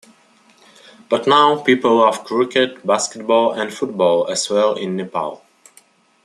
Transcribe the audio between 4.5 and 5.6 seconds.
in Nepal.